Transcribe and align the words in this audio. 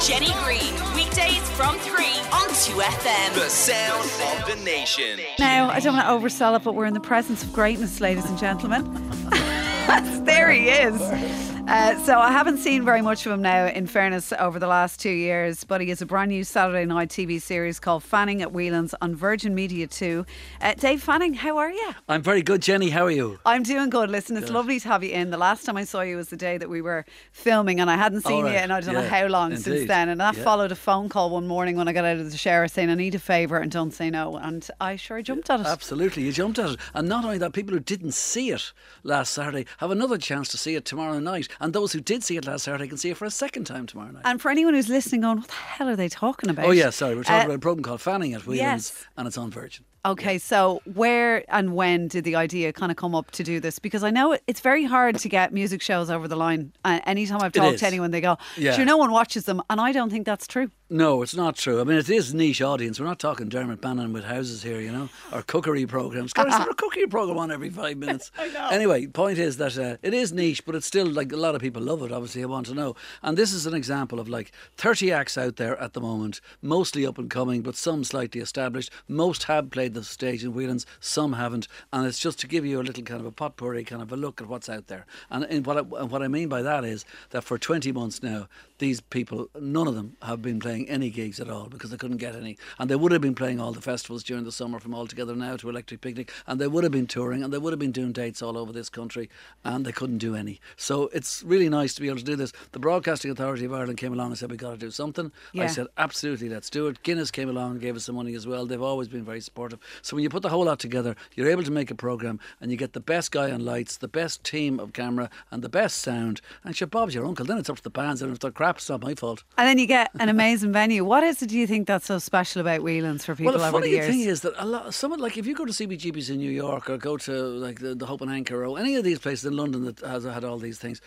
Jenny 0.00 0.32
Green, 0.42 0.72
weekdays 0.94 1.46
from 1.50 1.78
3 1.78 2.04
on 2.32 2.48
2FM. 2.48 3.34
The 3.34 3.50
sound 3.50 4.08
of 4.40 4.48
the 4.48 4.64
nation. 4.64 5.20
Now, 5.38 5.68
I 5.68 5.78
don't 5.80 5.94
want 5.94 6.06
to 6.06 6.12
oversell 6.12 6.56
it, 6.56 6.64
but 6.64 6.74
we're 6.74 6.86
in 6.86 6.94
the 6.94 7.00
presence 7.00 7.42
of 7.42 7.52
greatness, 7.52 8.00
ladies 8.00 8.24
and 8.24 8.38
gentlemen. 8.38 8.82
there 10.24 10.50
he 10.50 10.70
is. 10.70 11.49
Uh, 11.70 11.96
so 12.04 12.18
I 12.18 12.32
haven't 12.32 12.58
seen 12.58 12.84
very 12.84 13.00
much 13.00 13.24
of 13.26 13.30
him 13.32 13.42
now, 13.42 13.66
in 13.66 13.86
fairness, 13.86 14.32
over 14.40 14.58
the 14.58 14.66
last 14.66 14.98
two 14.98 15.10
years. 15.10 15.62
But 15.62 15.80
he 15.80 15.88
has 15.90 16.02
a 16.02 16.06
brand 16.06 16.30
new 16.30 16.42
Saturday 16.42 16.84
night 16.84 17.10
TV 17.10 17.40
series 17.40 17.78
called 17.78 18.02
Fanning 18.02 18.42
at 18.42 18.50
Whelan's 18.50 18.92
on 19.00 19.14
Virgin 19.14 19.54
Media 19.54 19.86
2. 19.86 20.26
Uh, 20.60 20.74
Dave 20.74 21.00
Fanning, 21.00 21.32
how 21.34 21.58
are 21.58 21.70
you? 21.70 21.90
I'm 22.08 22.22
very 22.22 22.42
good, 22.42 22.60
Jenny. 22.60 22.90
How 22.90 23.04
are 23.04 23.10
you? 23.12 23.38
I'm 23.46 23.62
doing 23.62 23.88
good. 23.88 24.10
Listen, 24.10 24.36
it's 24.36 24.50
lovely 24.50 24.80
to 24.80 24.88
have 24.88 25.04
you 25.04 25.10
in. 25.10 25.30
The 25.30 25.38
last 25.38 25.64
time 25.64 25.76
I 25.76 25.84
saw 25.84 26.00
you 26.00 26.16
was 26.16 26.28
the 26.30 26.36
day 26.36 26.58
that 26.58 26.68
we 26.68 26.82
were 26.82 27.04
filming, 27.30 27.78
and 27.78 27.88
I 27.88 27.94
hadn't 27.96 28.22
seen 28.22 28.32
All 28.44 28.50
you 28.50 28.56
right. 28.56 28.64
in 28.64 28.72
I 28.72 28.80
don't 28.80 28.94
know 28.94 29.08
how 29.08 29.26
long 29.26 29.56
since 29.56 29.86
then. 29.86 30.08
And 30.08 30.20
that 30.20 30.36
Yeah. 30.36 30.42
followed 30.42 30.72
a 30.72 30.76
phone 30.76 31.08
call 31.08 31.30
one 31.30 31.46
morning 31.46 31.76
when 31.76 31.86
I 31.86 31.92
got 31.92 32.04
out 32.04 32.16
of 32.16 32.32
the 32.32 32.36
shower 32.36 32.66
saying, 32.66 32.90
I 32.90 32.94
need 32.96 33.14
a 33.14 33.20
favour 33.20 33.58
and 33.58 33.70
don't 33.70 33.92
say 33.92 34.10
no. 34.10 34.36
And 34.36 34.68
I 34.80 34.96
sure 34.96 35.22
jumped 35.22 35.48
at 35.50 35.60
it. 35.60 35.66
Absolutely, 35.66 36.24
you 36.24 36.32
jumped 36.32 36.58
at 36.58 36.70
it. 36.70 36.80
And 36.94 37.08
not 37.08 37.24
only 37.24 37.38
that, 37.38 37.52
people 37.52 37.74
who 37.74 37.80
didn't 37.80 38.14
see 38.14 38.50
it 38.50 38.72
last 39.04 39.32
Saturday 39.32 39.66
have 39.78 39.92
another 39.92 40.18
chance 40.18 40.48
to 40.48 40.58
see 40.58 40.74
it 40.74 40.84
tomorrow 40.84 41.20
night. 41.20 41.46
And 41.60 41.72
those 41.72 41.92
who 41.92 42.00
did 42.00 42.24
see 42.24 42.36
it 42.36 42.46
last 42.46 42.64
Saturday 42.64 42.88
can 42.88 42.96
see 42.96 43.10
it 43.10 43.16
for 43.16 43.26
a 43.26 43.30
second 43.30 43.64
time 43.64 43.86
tomorrow 43.86 44.10
night. 44.10 44.22
And 44.24 44.40
for 44.40 44.50
anyone 44.50 44.72
who's 44.74 44.88
listening, 44.88 45.20
going, 45.20 45.38
what 45.38 45.48
the 45.48 45.52
hell 45.54 45.88
are 45.88 45.96
they 45.96 46.08
talking 46.08 46.48
about? 46.48 46.64
oh, 46.66 46.70
yeah, 46.70 46.90
sorry. 46.90 47.14
We're 47.14 47.22
talking 47.24 47.42
Uh, 47.42 47.44
about 47.46 47.56
a 47.56 47.58
program 47.58 47.82
called 47.84 48.00
Fanning 48.00 48.32
at 48.34 48.46
Whelan's, 48.46 48.60
yes. 48.60 49.06
and 49.16 49.26
it's 49.28 49.36
on 49.36 49.50
Virgin. 49.50 49.84
Okay, 50.02 50.38
so 50.38 50.80
where 50.94 51.44
and 51.54 51.74
when 51.74 52.08
did 52.08 52.24
the 52.24 52.34
idea 52.34 52.72
kind 52.72 52.90
of 52.90 52.96
come 52.96 53.14
up 53.14 53.30
to 53.32 53.44
do 53.44 53.60
this? 53.60 53.78
Because 53.78 54.02
I 54.02 54.10
know 54.10 54.38
it's 54.46 54.60
very 54.60 54.84
hard 54.84 55.18
to 55.18 55.28
get 55.28 55.52
music 55.52 55.82
shows 55.82 56.08
over 56.10 56.26
the 56.26 56.36
line. 56.36 56.72
Uh, 56.86 57.00
anytime 57.04 57.42
I've 57.42 57.52
talked 57.52 57.78
to 57.80 57.86
anyone, 57.86 58.10
they 58.10 58.22
go, 58.22 58.38
Yeah. 58.56 58.72
sure, 58.72 58.86
no 58.86 58.96
one 58.96 59.10
watches 59.10 59.44
them. 59.44 59.60
And 59.68 59.78
I 59.78 59.92
don't 59.92 60.08
think 60.08 60.24
that's 60.24 60.46
true. 60.46 60.70
No, 60.92 61.22
it's 61.22 61.36
not 61.36 61.54
true. 61.54 61.80
I 61.80 61.84
mean, 61.84 61.98
it 61.98 62.08
is 62.10 62.34
niche 62.34 62.62
audience. 62.62 62.98
We're 62.98 63.06
not 63.06 63.20
talking 63.20 63.48
Dermot 63.48 63.80
Bannon 63.80 64.12
with 64.12 64.24
houses 64.24 64.62
here, 64.62 64.80
you 64.80 64.90
know, 64.90 65.08
or 65.32 65.42
cookery 65.42 65.86
programs. 65.86 66.32
God, 66.32 66.48
is 66.48 66.58
there 66.58 66.68
a 66.68 66.74
cookery 66.82 67.06
program 67.06 67.38
on 67.38 67.52
every 67.52 67.70
five 67.70 67.96
minutes? 67.96 68.32
I 68.38 68.48
know. 68.48 68.68
Anyway, 68.70 69.06
point 69.06 69.38
is 69.38 69.58
that 69.58 69.78
uh, 69.78 69.98
it 70.02 70.14
is 70.14 70.32
niche, 70.32 70.64
but 70.64 70.74
it's 70.74 70.86
still 70.86 71.06
like 71.06 71.30
a 71.30 71.36
lot 71.36 71.54
of 71.54 71.60
people 71.60 71.80
love 71.82 72.02
it. 72.02 72.10
Obviously, 72.10 72.42
I 72.42 72.46
want 72.46 72.66
to 72.66 72.74
know. 72.74 72.96
And 73.22 73.36
this 73.38 73.52
is 73.52 73.66
an 73.66 73.74
example 73.74 74.18
of 74.18 74.28
like 74.28 74.50
30 74.78 75.12
acts 75.12 75.38
out 75.38 75.56
there 75.56 75.78
at 75.78 75.92
the 75.92 76.00
moment, 76.00 76.40
mostly 76.60 77.06
up 77.06 77.18
and 77.18 77.30
coming, 77.30 77.62
but 77.62 77.76
some 77.76 78.02
slightly 78.02 78.40
established. 78.40 78.90
Most 79.06 79.44
have 79.44 79.70
played 79.70 79.89
the 79.94 80.04
stage 80.04 80.44
in 80.44 80.52
Whelan's, 80.52 80.86
some 81.00 81.34
haven't. 81.34 81.68
And 81.92 82.06
it's 82.06 82.18
just 82.18 82.38
to 82.40 82.46
give 82.46 82.64
you 82.64 82.80
a 82.80 82.82
little 82.82 83.02
kind 83.04 83.20
of 83.20 83.26
a 83.26 83.32
potpourri, 83.32 83.84
kind 83.84 84.02
of 84.02 84.12
a 84.12 84.16
look 84.16 84.40
at 84.40 84.48
what's 84.48 84.68
out 84.68 84.86
there. 84.86 85.06
And, 85.30 85.44
and 85.44 85.66
what, 85.66 85.76
I, 85.76 85.80
and 85.80 86.10
what 86.10 86.22
I 86.22 86.28
mean 86.28 86.48
by 86.48 86.62
that 86.62 86.84
is 86.84 87.04
that 87.30 87.44
for 87.44 87.58
20 87.58 87.92
months 87.92 88.22
now, 88.22 88.48
these 88.78 89.00
people, 89.00 89.48
none 89.60 89.86
of 89.86 89.94
them 89.94 90.16
have 90.22 90.40
been 90.40 90.58
playing 90.58 90.88
any 90.88 91.10
gigs 91.10 91.38
at 91.38 91.50
all 91.50 91.66
because 91.66 91.90
they 91.90 91.96
couldn't 91.96 92.16
get 92.16 92.34
any. 92.34 92.56
And 92.78 92.90
they 92.90 92.96
would 92.96 93.12
have 93.12 93.20
been 93.20 93.34
playing 93.34 93.60
all 93.60 93.72
the 93.72 93.82
festivals 93.82 94.22
during 94.22 94.44
the 94.44 94.52
summer 94.52 94.80
from 94.80 94.94
All 94.94 95.06
Together 95.06 95.36
Now 95.36 95.56
to 95.56 95.68
Electric 95.68 96.00
Picnic. 96.00 96.32
And 96.46 96.60
they 96.60 96.66
would 96.66 96.84
have 96.84 96.92
been 96.92 97.06
touring 97.06 97.42
and 97.44 97.52
they 97.52 97.58
would 97.58 97.72
have 97.72 97.78
been 97.78 97.92
doing 97.92 98.12
dates 98.12 98.42
all 98.42 98.56
over 98.56 98.72
this 98.72 98.88
country 98.88 99.28
and 99.64 99.84
they 99.84 99.92
couldn't 99.92 100.18
do 100.18 100.34
any. 100.34 100.60
So 100.76 101.08
it's 101.12 101.42
really 101.42 101.68
nice 101.68 101.94
to 101.94 102.00
be 102.00 102.08
able 102.08 102.18
to 102.18 102.24
do 102.24 102.36
this. 102.36 102.52
The 102.72 102.78
Broadcasting 102.78 103.30
Authority 103.30 103.64
of 103.66 103.72
Ireland 103.72 103.98
came 103.98 104.12
along 104.12 104.28
and 104.28 104.38
said, 104.38 104.50
We've 104.50 104.58
got 104.58 104.72
to 104.72 104.76
do 104.76 104.90
something. 104.90 105.30
Yeah. 105.52 105.64
I 105.64 105.66
said, 105.66 105.86
Absolutely, 105.98 106.48
let's 106.48 106.70
do 106.70 106.86
it. 106.86 107.02
Guinness 107.02 107.30
came 107.30 107.48
along 107.48 107.72
and 107.72 107.80
gave 107.80 107.96
us 107.96 108.04
some 108.04 108.14
money 108.14 108.34
as 108.34 108.46
well. 108.46 108.66
They've 108.66 108.80
always 108.80 109.08
been 109.08 109.24
very 109.24 109.40
supportive. 109.40 109.79
So 110.02 110.16
when 110.16 110.22
you 110.22 110.30
put 110.30 110.42
the 110.42 110.48
whole 110.48 110.64
lot 110.64 110.78
together, 110.78 111.16
you're 111.34 111.50
able 111.50 111.62
to 111.62 111.70
make 111.70 111.90
a 111.90 111.94
programme 111.94 112.40
and 112.60 112.70
you 112.70 112.76
get 112.76 112.92
the 112.92 113.00
best 113.00 113.32
guy 113.32 113.50
on 113.50 113.64
lights, 113.64 113.96
the 113.96 114.08
best 114.08 114.44
team 114.44 114.78
of 114.80 114.92
camera, 114.92 115.30
and 115.50 115.62
the 115.62 115.68
best 115.68 115.98
sound. 115.98 116.40
And 116.64 116.76
sure, 116.76 116.88
Bob's 116.88 117.14
your 117.14 117.26
uncle. 117.26 117.44
Then 117.44 117.58
it's 117.58 117.70
up 117.70 117.76
to 117.76 117.82
the 117.82 117.90
bands. 117.90 118.22
And 118.22 118.32
if 118.32 118.38
they're 118.38 118.50
crap, 118.50 118.76
it's 118.76 118.88
not 118.88 119.02
my 119.02 119.14
fault. 119.14 119.44
And 119.58 119.68
then 119.68 119.78
you 119.78 119.86
get 119.86 120.10
an 120.18 120.28
amazing 120.28 120.72
venue. 120.80 121.04
What 121.04 121.22
is 121.24 121.42
it, 121.42 121.48
do 121.48 121.58
you 121.58 121.66
think, 121.66 121.86
that's 121.86 122.06
so 122.06 122.18
special 122.18 122.60
about 122.60 122.82
Whelan's 122.82 123.24
for 123.24 123.34
people 123.34 123.52
well, 123.52 123.58
the 123.58 123.66
over 123.66 123.78
the 123.78 123.82
funny 123.82 123.92
years? 123.92 124.06
thing 124.06 124.20
is 124.20 124.40
that 124.42 124.54
a 124.56 124.66
lot, 124.66 124.94
someone 124.94 125.20
like 125.20 125.36
if 125.36 125.46
you 125.46 125.54
go 125.54 125.64
to 125.64 125.72
CBGB's 125.72 126.30
in 126.30 126.38
New 126.38 126.50
York 126.50 126.88
or 126.90 126.98
go 126.98 127.16
to 127.16 127.32
like 127.32 127.80
the, 127.80 127.94
the 127.94 128.06
Hope 128.06 128.20
and 128.20 128.30
Anchor 128.30 128.64
or 128.64 128.78
any 128.78 128.96
of 128.96 129.04
these 129.04 129.18
places 129.18 129.44
in 129.44 129.56
London 129.56 129.84
that 129.84 130.00
has 130.00 130.24
had 130.24 130.44
all 130.44 130.58
these 130.58 130.78
things, 130.78 131.00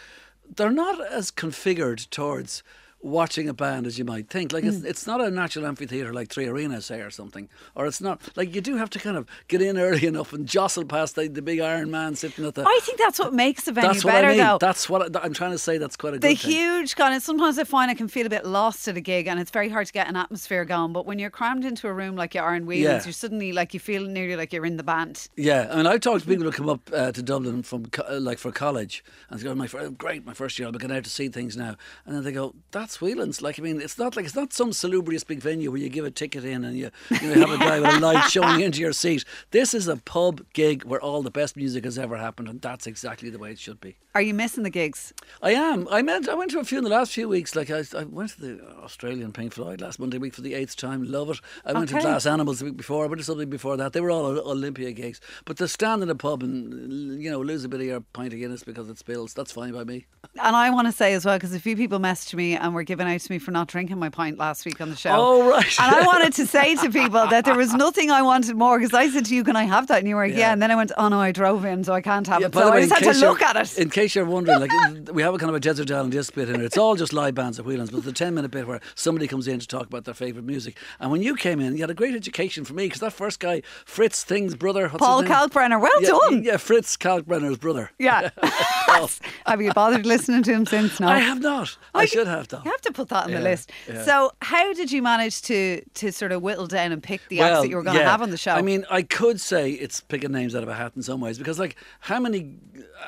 they're 0.56 0.72
not 0.72 1.00
as 1.12 1.31
configured 1.31 2.09
towards 2.09 2.64
watching 3.03 3.50
a 3.50 3.53
band 3.53 3.86
as 3.86 4.00
you 4.00 4.06
might 4.06 4.30
think. 4.30 4.52
Like 4.53 4.64
it's, 4.64 4.84
it's 4.84 5.06
not 5.06 5.22
a 5.22 5.30
natural 5.30 5.68
amphitheatre 5.68 6.14
like 6.14 6.30
Three 6.30 6.47
Arenas 6.47 6.86
say, 6.86 7.02
or 7.02 7.12
something. 7.12 7.50
Or 7.75 7.86
it's 7.86 8.02
not 8.02 8.22
like 8.36 8.56
you 8.56 8.62
do 8.62 8.78
have 8.78 8.90
to 8.91 9.00
kind 9.00 9.18
of 9.18 9.28
get 9.47 9.62
in 9.62 9.78
early 9.78 10.08
enough 10.14 10.34
and 10.34 10.47
jostle 10.47 10.86
past 10.86 11.16
the, 11.16 11.28
the 11.28 11.42
big 11.42 11.59
Iron 11.59 11.92
Man 11.92 12.16
sitting 12.16 12.46
at 12.46 12.56
the. 12.56 12.63
I 12.66 12.80
think 12.84 12.97
that's 12.97 13.19
what 13.19 13.34
makes 13.34 13.66
the 13.66 13.74
venue 13.74 13.90
that's 13.92 14.06
what 14.06 14.12
better, 14.12 14.28
I 14.28 14.31
mean. 14.31 14.38
though. 14.40 14.58
That's 14.59 14.90
what 14.90 15.16
I, 15.16 15.19
I'm 15.22 15.34
trying 15.34 15.52
to 15.52 15.58
say. 15.58 15.78
That's 15.78 15.96
quite 15.97 16.13
a 16.16 16.19
the 16.19 16.30
good 16.30 16.40
thing. 16.40 16.52
huge 16.52 16.96
kind 16.96 17.13
of 17.13 17.22
sometimes 17.22 17.59
I 17.59 17.66
find 17.66 17.92
I 17.92 17.94
can 17.94 18.08
feel 18.08 18.25
a 18.25 18.30
bit 18.30 18.46
lost 18.46 18.88
at 18.88 18.96
a 18.97 19.02
gig 19.02 19.28
and 19.28 19.40
it's 19.40 19.52
very 19.52 19.69
hard 19.69 19.86
to 19.88 19.94
get 19.94 20.08
an 20.08 20.16
atmosphere 20.16 20.63
going. 20.66 20.94
But 20.94 21.06
when 21.06 21.19
you're 21.19 21.30
crammed 21.30 21.66
into 21.66 21.88
a 21.88 21.94
room 21.94 22.16
like 22.16 22.34
you 22.34 22.42
are 22.42 22.56
in 22.56 22.66
Whelan's, 22.66 22.84
Yeah. 22.84 23.03
you're 23.03 23.13
suddenly 23.13 23.52
like 23.52 23.74
you 23.74 23.80
feel 23.80 24.06
nearly 24.08 24.36
like 24.36 24.53
you're 24.53 24.66
in 24.66 24.78
the 24.78 24.84
band. 24.84 25.28
Yeah, 25.36 25.68
I 25.72 25.75
mean, 25.78 25.88
I've 25.88 26.00
talked 26.00 26.22
to 26.22 26.28
people 26.28 26.46
who 26.46 26.52
come 26.52 26.69
up 26.69 26.90
uh, 26.94 27.12
to 27.12 27.22
Dublin 27.22 27.63
from 27.63 27.88
co- 27.88 28.18
like 28.18 28.38
for 28.38 28.52
college 28.52 29.03
and 29.30 29.40
they 29.40 29.44
go, 29.44 29.53
"My 29.56 29.68
great, 29.97 30.25
my 30.25 30.34
first 30.34 30.58
year, 30.58 30.68
I'll 30.68 30.72
be 30.72 30.80
getting 30.80 30.96
out 30.96 31.03
to 31.03 31.09
see 31.09 31.28
things 31.28 31.58
now." 31.58 31.75
And 32.06 32.16
then 32.16 32.24
they 32.24 32.31
go, 32.31 32.53
"That's 32.72 32.93
Whelan's." 33.02 33.42
Like, 33.42 33.59
I 33.59 33.64
mean, 33.64 33.81
it's 33.81 33.98
not 33.98 34.16
like 34.16 34.26
it's 34.26 34.36
not 34.36 34.54
some 34.54 34.72
salubrious 34.72 35.24
big 35.24 35.40
venue 35.40 35.72
where 35.72 35.80
you 35.80 35.90
give 35.90 36.06
a 36.06 36.12
ticket 36.12 36.46
in 36.46 36.64
and 36.64 36.78
you, 36.78 36.92
you 37.22 37.36
know, 37.36 37.48
have 37.48 37.52
a 37.52 37.58
guy 37.58 37.80
with 37.80 37.96
a 37.96 38.00
light 38.00 38.30
showing 38.30 38.62
into 38.62 38.80
your 38.80 38.94
seat. 38.94 39.26
This 39.52 39.74
is 39.74 39.88
a 39.88 39.98
pub 39.98 40.46
gig 40.54 40.84
where 40.84 41.02
all 41.02 41.24
the 41.24 41.31
best 41.31 41.58
music 41.58 41.84
has 41.86 41.98
ever 41.98 42.18
happened, 42.18 42.48
and 42.48 42.62
that's 42.62 42.86
exactly 42.88 43.30
the 43.30 43.40
way 43.40 43.52
it 43.52 43.59
should 43.59 43.81
be. 43.81 43.98
Are 44.16 44.22
you 44.22 44.36
missing 44.36 44.64
the 44.64 44.70
gigs? 44.70 45.14
I 45.42 45.52
am. 45.52 45.88
I 45.90 46.04
meant. 46.04 46.30
I 46.30 46.36
went 46.36 46.52
to 46.52 46.59
a 46.59 46.64
few 46.64 46.78
in 46.78 46.84
the 46.84 46.90
last 46.90 47.14
few 47.14 47.28
weeks. 47.28 47.56
Like 47.56 47.72
I, 47.72 47.84
I 47.98 48.04
went 48.04 48.30
to 48.31 48.42
the 48.42 48.64
Australian 48.84 49.31
Pink 49.31 49.54
Floyd 49.54 49.81
last 49.81 50.00
Monday 50.00 50.20
week 50.20 50.36
for 50.36 50.42
the 50.42 50.54
eighth 50.54 50.75
time. 50.75 51.04
Love 51.04 51.31
it. 51.31 51.40
I 51.66 51.74
went 51.74 51.90
to. 51.90 52.04
Glass 52.04 52.25
Animals 52.25 52.60
the 52.60 52.66
week 52.66 52.78
before. 52.78 53.06
I 53.06 53.08
went 53.08 53.20
to 53.20 53.25
something 53.25 53.50
before 53.50 53.78
that. 53.78 53.94
They 53.94 54.02
were 54.02 54.12
all 54.12 54.25
Olympia 54.25 54.92
gigs. 54.92 55.22
But 55.46 55.58
to 55.58 55.68
stand 55.68 56.04
in 56.04 56.10
a 56.10 56.16
pub 56.16 56.44
and 56.44 57.22
you 57.24 57.31
know 57.31 57.40
lose 57.42 57.64
a 57.64 57.70
bit 57.70 57.80
of 57.80 57.86
your 57.86 58.02
pint 58.02 58.34
of 58.34 58.40
Guinness 58.40 58.64
because 58.64 58.90
it 58.90 58.98
spills, 58.98 59.34
that's 59.34 59.52
fine 59.52 59.72
by 59.72 59.84
me. 59.84 60.06
And 60.42 60.56
I 60.56 60.70
want 60.70 60.88
to 60.88 60.92
say 60.92 61.14
as 61.14 61.25
well, 61.25 61.38
because 61.38 61.54
a 61.54 61.60
few 61.60 61.75
people 61.75 62.00
messaged 62.00 62.34
me 62.34 62.56
and 62.56 62.74
were 62.74 62.83
giving 62.84 63.08
out 63.08 63.20
to 63.22 63.32
me 63.32 63.40
for 63.40 63.52
not 63.52 63.68
drinking 63.68 64.00
my 64.00 64.10
pint 64.10 64.38
last 64.38 64.66
week 64.66 64.80
on 64.82 64.90
the 64.90 64.96
show. 64.96 65.12
Oh, 65.14 65.50
right. 65.50 65.80
And 65.80 65.96
I 65.96 66.02
wanted 66.06 66.34
to 66.34 66.46
say 66.48 66.76
to 66.76 66.90
people 66.90 67.28
that 67.28 67.46
there 67.46 67.56
was 67.56 67.74
nothing 67.74 68.12
I 68.12 68.22
wanted 68.22 68.56
more 68.56 68.78
because 68.80 68.94
I 68.94 69.10
said 69.10 69.26
to 69.26 69.36
you, 69.36 69.44
"Can 69.44 69.56
I 69.56 69.64
have 69.64 69.88
that?" 69.88 70.00
And 70.00 70.08
you 70.08 70.16
were 70.16 70.26
like, 70.28 70.34
"Yeah." 70.34 70.40
Yeah. 70.40 70.54
And 70.54 70.62
then 70.62 70.72
I 70.72 70.76
went, 70.76 70.92
"Oh 70.98 71.08
no, 71.08 71.20
I 71.20 71.32
drove 71.32 71.66
in, 71.66 71.84
so 71.84 71.94
I 71.94 72.02
can't 72.02 72.28
have 72.28 72.42
it." 72.42 72.52
by 72.52 72.62
So 72.62 72.68
the 72.68 72.74
I 72.74 72.80
just 72.82 72.92
had 73.04 73.14
to 73.14 73.20
look 73.20 73.42
at 73.42 73.56
it. 73.56 73.78
In 73.78 73.90
case 73.90 74.16
you're 74.16 74.26
wondering, 74.26 74.60
like 74.60 74.72
we 75.14 75.22
have 75.22 75.34
a 75.34 75.38
kind 75.38 75.50
of 75.50 75.56
a 75.56 75.60
desert 75.60 75.90
island 75.92 76.12
disc 76.12 76.34
bit 76.34 76.50
in 76.50 76.62
it. 76.62 76.66
It's 76.66 76.78
all 76.78 76.96
just 76.96 77.14
live 77.14 77.36
bands 77.36 77.60
at 77.60 77.66
Whelan's, 77.66 77.92
but 77.92 78.04
the 78.04 78.12
ten 78.12 78.36
minute 78.36 78.52
bit 78.52 78.68
where 78.68 78.82
somebody 78.96 79.28
comes 79.28 79.48
in 79.48 79.60
to 79.60 79.68
talk 79.68 79.88
about 79.88 80.06
their 80.06 80.14
favourite 80.14 80.46
music. 80.46 80.78
And 81.00 81.12
when 81.12 81.22
you 81.22 81.36
came 81.36 81.60
in, 81.60 81.76
you 81.76 81.82
had 81.82 81.90
a 81.90 81.94
great 81.94 82.16
education 82.16 82.66
for 82.66 82.74
me 82.74 82.86
because 82.86 83.00
that 83.02 83.14
first 83.14 83.40
guy, 83.40 83.62
Fritz 83.86 84.24
Thing's 84.24 84.56
brother, 84.56 84.90
Paul? 84.90 85.24
Kalkbrenner, 85.24 85.80
well 85.82 86.02
yeah, 86.02 86.10
done. 86.10 86.44
Yeah, 86.44 86.58
Fritz 86.58 86.98
Kalkbrenner's 86.98 87.58
brother. 87.58 87.92
Yeah. 87.98 88.30
have 89.46 89.62
you 89.62 89.72
bothered 89.74 90.06
listening 90.06 90.44
to 90.44 90.54
him 90.54 90.66
since? 90.66 91.00
No. 91.00 91.08
I 91.08 91.20
have 91.20 91.42
not. 91.42 91.78
I, 91.94 92.02
I- 92.02 92.06
should 92.06 92.28
have 92.28 92.48
done. 92.48 92.64
Have 92.74 92.82
to 92.82 92.92
put 92.92 93.10
that 93.10 93.26
on 93.26 93.32
the 93.32 93.40
list. 93.40 93.72
yeah. 93.88 94.04
So, 94.04 94.32
how 94.42 94.74
did 94.74 94.92
you 94.92 95.02
manage 95.02 95.42
to 95.44 95.82
to 95.96 96.12
sort 96.12 96.32
of 96.32 96.42
whittle 96.42 96.68
down 96.68 96.92
and 96.92 97.02
pick 97.02 97.22
the 97.30 97.42
acts 97.42 97.62
that 97.62 97.70
you 97.70 97.76
were 97.76 97.84
going 97.84 97.96
to 97.96 98.02
yeah. 98.04 98.10
have 98.12 98.22
on 98.22 98.30
the 98.30 98.38
show? 98.38 98.52
I 98.52 98.62
mean, 98.62 98.86
I 98.90 99.02
could 99.02 99.40
say 99.40 99.72
it's 99.72 100.02
picking 100.02 100.32
names 100.32 100.56
out 100.56 100.64
of 100.64 100.70
a 100.70 100.74
hat 100.74 100.94
in 100.96 101.04
some 101.04 101.22
ways 101.22 101.38
because, 101.38 101.60
like, 101.60 101.76
how 102.02 102.20
many 102.20 102.56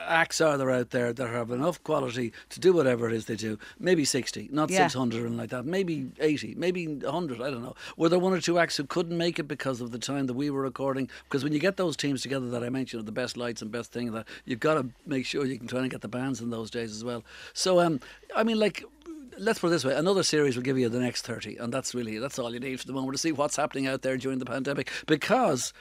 acts 0.08 0.42
are 0.42 0.58
there 0.58 0.72
out 0.72 0.92
there 0.92 1.14
that 1.14 1.28
have 1.28 1.52
enough 1.52 1.84
quality 1.84 2.34
to 2.50 2.60
do 2.60 2.74
whatever 2.74 3.08
it 3.08 3.14
is 3.14 3.26
they 3.26 3.36
do? 3.36 3.58
Maybe 3.80 4.06
60, 4.06 4.50
not 4.52 4.70
Yeah. 4.70 4.88
600 4.88 5.26
and 5.26 5.38
like 5.38 5.50
that. 5.50 5.66
Maybe 5.66 6.12
80, 6.20 6.56
maybe 6.56 6.88
100, 6.88 7.42
I 7.42 7.50
don't 7.50 7.64
know. 7.64 7.76
Were 7.98 8.10
there 8.10 8.20
one 8.20 8.34
or 8.34 8.42
two 8.42 8.60
acts 8.60 8.78
who 8.78 8.84
couldn't 8.86 9.18
make 9.18 9.40
it 9.40 9.48
because 9.48 9.82
of 9.82 9.92
the 9.92 10.00
time 10.00 10.28
that 10.28 10.34
we 10.34 10.50
were 10.50 10.62
recording? 10.62 11.10
Because 11.24 11.44
when 11.44 11.54
you 11.54 11.60
get 11.60 11.78
those 11.78 11.96
teams 11.98 12.22
together 12.22 12.50
that 12.50 12.64
I 12.64 12.70
mentioned, 12.70 13.06
the 13.06 13.12
best 13.12 13.38
lights 13.38 13.62
and 13.62 13.72
best 13.72 13.92
thing, 13.92 14.12
that 14.12 14.28
you've 14.46 14.60
got 14.60 14.76
to 14.76 14.90
make 15.06 15.26
sure 15.26 15.46
you 15.46 15.58
can 15.58 15.68
try 15.68 15.82
and 15.82 15.90
get 15.90 16.02
the 16.02 16.08
bands 16.08 16.42
in 16.42 16.50
those 16.50 16.70
days 16.70 16.92
as 16.92 17.04
well. 17.04 17.24
So, 17.54 17.80
um, 17.80 18.00
I 18.36 18.44
mean, 18.44 18.60
like, 18.60 18.84
let's 19.38 19.60
put 19.60 19.68
it 19.68 19.72
this 19.72 19.86
way 19.86 19.94
another 19.96 20.24
series 20.24 20.56
will 20.56 20.64
give 20.64 20.78
you 20.78 20.90
the 20.90 21.00
next 21.00 21.24
30 21.24 21.58
and 21.58 21.74
that's 21.74 21.94
really 21.94 22.20
that's 22.20 22.40
all 22.40 22.54
you 22.54 22.60
need 22.60 22.80
for 22.80 22.88
the 22.88 22.94
moment 22.94 23.14
to 23.14 23.18
see 23.20 23.32
what's 23.32 23.56
happening 23.56 23.88
out 23.88 24.02
there 24.02 24.18
during 24.18 24.40
the 24.40 24.46
pandemic 24.46 24.90
because 25.08 25.74